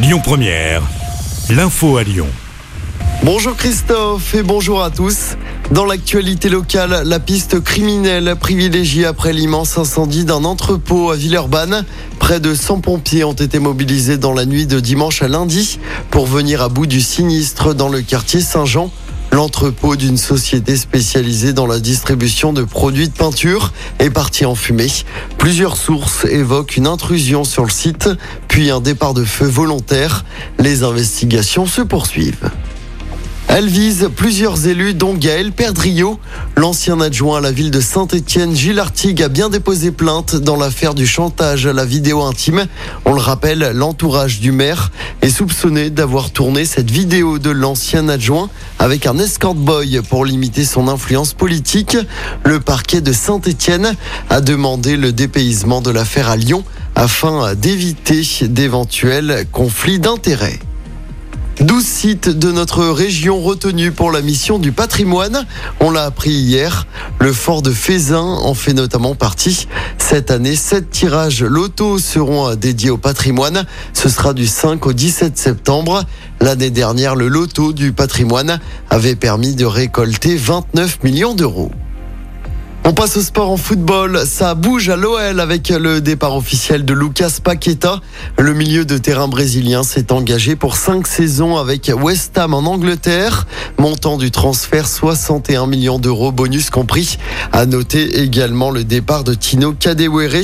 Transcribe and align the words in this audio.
Lyon 0.00 0.20
Première, 0.22 0.82
l'info 1.50 1.96
à 1.96 2.04
Lyon. 2.04 2.28
Bonjour 3.24 3.56
Christophe 3.56 4.32
et 4.36 4.44
bonjour 4.44 4.84
à 4.84 4.90
tous. 4.90 5.36
Dans 5.72 5.84
l'actualité 5.84 6.48
locale, 6.48 7.02
la 7.04 7.18
piste 7.18 7.58
criminelle 7.58 8.36
privilégiée 8.36 9.06
après 9.06 9.32
l'immense 9.32 9.76
incendie 9.76 10.24
d'un 10.24 10.44
entrepôt 10.44 11.10
à 11.10 11.16
Villeurbanne. 11.16 11.84
Près 12.20 12.38
de 12.38 12.54
100 12.54 12.80
pompiers 12.80 13.24
ont 13.24 13.32
été 13.32 13.58
mobilisés 13.58 14.18
dans 14.18 14.32
la 14.32 14.46
nuit 14.46 14.66
de 14.66 14.78
dimanche 14.78 15.20
à 15.20 15.26
lundi 15.26 15.80
pour 16.10 16.26
venir 16.26 16.62
à 16.62 16.68
bout 16.68 16.86
du 16.86 17.00
sinistre 17.00 17.74
dans 17.74 17.88
le 17.88 18.00
quartier 18.00 18.40
Saint-Jean. 18.40 18.92
L'entrepôt 19.38 19.94
d'une 19.94 20.16
société 20.16 20.76
spécialisée 20.76 21.52
dans 21.52 21.68
la 21.68 21.78
distribution 21.78 22.52
de 22.52 22.64
produits 22.64 23.06
de 23.06 23.14
peinture 23.14 23.72
est 24.00 24.10
parti 24.10 24.44
en 24.44 24.56
fumée. 24.56 24.90
Plusieurs 25.38 25.76
sources 25.76 26.24
évoquent 26.24 26.76
une 26.76 26.88
intrusion 26.88 27.44
sur 27.44 27.62
le 27.62 27.70
site, 27.70 28.10
puis 28.48 28.68
un 28.72 28.80
départ 28.80 29.14
de 29.14 29.22
feu 29.22 29.46
volontaire. 29.46 30.24
Les 30.58 30.82
investigations 30.82 31.66
se 31.66 31.82
poursuivent. 31.82 32.50
Elle 33.50 33.66
vise 33.66 34.10
plusieurs 34.14 34.68
élus, 34.68 34.94
dont 34.94 35.14
Gaël 35.14 35.52
Perdriau. 35.52 36.20
L'ancien 36.56 37.00
adjoint 37.00 37.38
à 37.38 37.40
la 37.40 37.50
ville 37.50 37.70
de 37.70 37.80
Saint-Étienne, 37.80 38.54
Gilles 38.54 38.78
Artigue, 38.78 39.22
a 39.22 39.28
bien 39.28 39.48
déposé 39.48 39.90
plainte 39.90 40.36
dans 40.36 40.56
l'affaire 40.56 40.94
du 40.94 41.06
chantage 41.06 41.66
à 41.66 41.72
la 41.72 41.86
vidéo 41.86 42.22
intime. 42.22 42.66
On 43.06 43.14
le 43.14 43.20
rappelle, 43.20 43.72
l'entourage 43.74 44.38
du 44.38 44.52
maire 44.52 44.92
est 45.22 45.30
soupçonné 45.30 45.88
d'avoir 45.88 46.30
tourné 46.30 46.66
cette 46.66 46.90
vidéo 46.90 47.38
de 47.38 47.50
l'ancien 47.50 48.08
adjoint 48.08 48.50
avec 48.78 49.06
un 49.06 49.18
escort 49.18 49.54
boy 49.54 50.02
pour 50.08 50.24
limiter 50.26 50.64
son 50.64 50.86
influence 50.86 51.32
politique. 51.32 51.96
Le 52.44 52.60
parquet 52.60 53.00
de 53.00 53.12
Saint-Étienne 53.12 53.96
a 54.28 54.40
demandé 54.40 54.96
le 54.96 55.10
dépaysement 55.10 55.80
de 55.80 55.90
l'affaire 55.90 56.28
à 56.28 56.36
Lyon 56.36 56.64
afin 56.94 57.54
d'éviter 57.54 58.22
d'éventuels 58.42 59.46
conflits 59.50 59.98
d'intérêts. 59.98 60.60
12 61.60 61.84
sites 61.84 62.28
de 62.28 62.52
notre 62.52 62.84
région 62.86 63.40
retenus 63.40 63.92
pour 63.92 64.12
la 64.12 64.22
mission 64.22 64.60
du 64.60 64.70
patrimoine. 64.70 65.44
On 65.80 65.90
l'a 65.90 66.04
appris 66.04 66.30
hier. 66.30 66.86
Le 67.18 67.32
fort 67.32 67.62
de 67.62 67.72
Fézin 67.72 68.20
en 68.20 68.54
fait 68.54 68.74
notamment 68.74 69.16
partie. 69.16 69.66
Cette 69.98 70.30
année, 70.30 70.54
7 70.54 70.88
tirages 70.88 71.42
loto 71.42 71.98
seront 71.98 72.54
dédiés 72.54 72.90
au 72.90 72.96
patrimoine. 72.96 73.64
Ce 73.92 74.08
sera 74.08 74.34
du 74.34 74.46
5 74.46 74.86
au 74.86 74.92
17 74.92 75.36
septembre. 75.36 76.04
L'année 76.40 76.70
dernière, 76.70 77.16
le 77.16 77.26
loto 77.26 77.72
du 77.72 77.92
patrimoine 77.92 78.60
avait 78.88 79.16
permis 79.16 79.56
de 79.56 79.64
récolter 79.64 80.36
29 80.36 81.02
millions 81.02 81.34
d'euros. 81.34 81.72
On 82.88 82.94
passe 82.94 83.18
au 83.18 83.20
sport 83.20 83.50
en 83.50 83.58
football. 83.58 84.22
Ça 84.24 84.54
bouge 84.54 84.88
à 84.88 84.96
l'OL 84.96 85.40
avec 85.40 85.68
le 85.68 86.00
départ 86.00 86.34
officiel 86.34 86.86
de 86.86 86.94
Lucas 86.94 87.36
Paqueta. 87.44 88.00
Le 88.38 88.54
milieu 88.54 88.86
de 88.86 88.96
terrain 88.96 89.28
brésilien 89.28 89.82
s'est 89.82 90.10
engagé 90.10 90.56
pour 90.56 90.74
cinq 90.74 91.06
saisons 91.06 91.58
avec 91.58 91.92
West 91.94 92.38
Ham 92.38 92.54
en 92.54 92.60
Angleterre. 92.60 93.46
Montant 93.76 94.16
du 94.16 94.30
transfert 94.30 94.88
61 94.88 95.66
millions 95.66 95.98
d'euros, 95.98 96.32
bonus 96.32 96.70
compris. 96.70 97.18
À 97.52 97.66
noter 97.66 98.22
également 98.22 98.70
le 98.70 98.84
départ 98.84 99.22
de 99.22 99.34
Tino 99.34 99.74
Kadewere. 99.74 100.40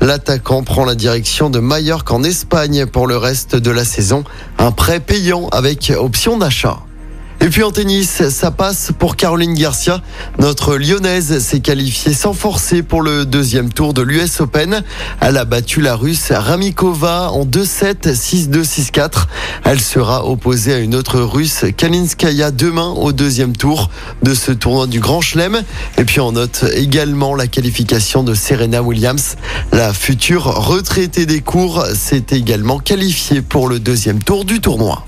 L'attaquant 0.00 0.62
prend 0.62 0.84
la 0.84 0.94
direction 0.94 1.50
de 1.50 1.58
Mallorca 1.58 2.14
en 2.14 2.22
Espagne 2.22 2.86
pour 2.86 3.08
le 3.08 3.16
reste 3.16 3.56
de 3.56 3.72
la 3.72 3.84
saison. 3.84 4.22
Un 4.58 4.70
prêt 4.70 5.00
payant 5.00 5.48
avec 5.48 5.92
option 5.98 6.38
d'achat. 6.38 6.78
Et 7.48 7.50
puis 7.50 7.62
en 7.62 7.70
tennis, 7.70 8.28
ça 8.28 8.50
passe 8.50 8.92
pour 8.98 9.16
Caroline 9.16 9.54
Garcia. 9.54 10.02
Notre 10.38 10.76
lyonnaise 10.76 11.38
s'est 11.38 11.60
qualifiée 11.60 12.12
sans 12.12 12.34
forcer 12.34 12.82
pour 12.82 13.00
le 13.00 13.24
deuxième 13.24 13.72
tour 13.72 13.94
de 13.94 14.02
l'US 14.02 14.42
Open. 14.42 14.82
Elle 15.22 15.38
a 15.38 15.46
battu 15.46 15.80
la 15.80 15.96
russe 15.96 16.30
Ramikova 16.30 17.30
en 17.30 17.46
2-7, 17.46 18.12
6-2, 18.12 18.66
6-4. 18.66 19.28
Elle 19.64 19.80
sera 19.80 20.26
opposée 20.26 20.74
à 20.74 20.78
une 20.78 20.94
autre 20.94 21.20
russe, 21.20 21.64
Kalinskaya, 21.74 22.50
demain 22.50 22.90
au 22.90 23.12
deuxième 23.12 23.56
tour 23.56 23.88
de 24.22 24.34
ce 24.34 24.52
tournoi 24.52 24.86
du 24.86 25.00
Grand 25.00 25.22
Chelem. 25.22 25.62
Et 25.96 26.04
puis 26.04 26.20
on 26.20 26.32
note 26.32 26.66
également 26.74 27.34
la 27.34 27.46
qualification 27.46 28.24
de 28.24 28.34
Serena 28.34 28.82
Williams. 28.82 29.36
La 29.72 29.94
future 29.94 30.44
retraitée 30.44 31.24
des 31.24 31.40
cours 31.40 31.82
s'est 31.94 32.26
également 32.30 32.78
qualifiée 32.78 33.40
pour 33.40 33.68
le 33.68 33.80
deuxième 33.80 34.22
tour 34.22 34.44
du 34.44 34.60
tournoi. 34.60 35.07